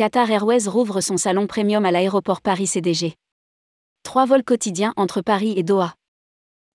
[0.00, 3.16] Qatar Airways rouvre son salon premium à l'aéroport Paris-CDG.
[4.02, 5.94] Trois vols quotidiens entre Paris et Doha.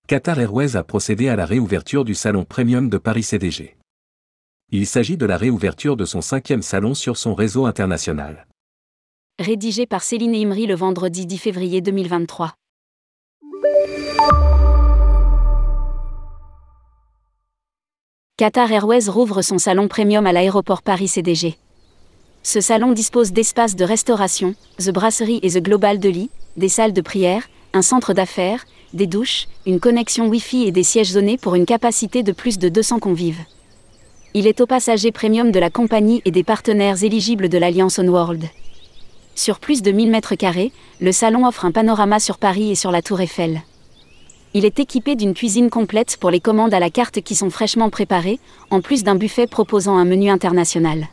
[0.06, 3.76] Qatar Airways a procédé à la réouverture du salon premium de Paris-CDG.
[4.70, 8.46] Il s'agit de la réouverture de son cinquième salon sur son réseau international.
[9.40, 12.54] Rédigé par Céline Imri le vendredi 10 février 2023.
[18.36, 21.58] Qatar Airways rouvre son salon premium à l'aéroport Paris-CDG.
[22.48, 26.92] Ce salon dispose d'espaces de restauration, The Brasserie et The Global de lit, des salles
[26.92, 28.64] de prière, un centre d'affaires,
[28.94, 32.68] des douches, une connexion Wi-Fi et des sièges zonés pour une capacité de plus de
[32.68, 33.40] 200 convives.
[34.32, 38.44] Il est aux passagers premium de la compagnie et des partenaires éligibles de l'Alliance World.
[39.34, 42.92] Sur plus de 1000 mètres carrés, le salon offre un panorama sur Paris et sur
[42.92, 43.62] la Tour Eiffel.
[44.54, 47.90] Il est équipé d'une cuisine complète pour les commandes à la carte qui sont fraîchement
[47.90, 48.38] préparées,
[48.70, 51.08] en plus d'un buffet proposant un menu international.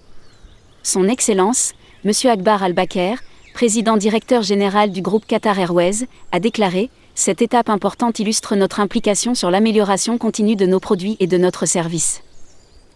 [0.85, 1.71] Son Excellence,
[2.03, 2.11] M.
[2.29, 8.57] Akbar Al-Bakr, président directeur général du groupe Qatar Airways, a déclaré Cette étape importante illustre
[8.57, 12.21] notre implication sur l'amélioration continue de nos produits et de notre service.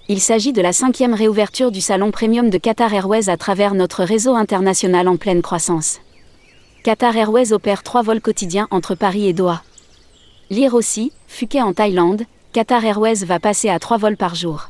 [0.10, 4.04] Il s'agit de la cinquième réouverture du salon premium de Qatar Airways à travers notre
[4.04, 6.02] réseau international en pleine croissance.
[6.84, 9.64] Qatar Airways opère trois vols quotidiens entre Paris et Doha.
[10.50, 14.70] Lire aussi, Phuket en Thaïlande, Qatar Airways va passer à trois vols par jour.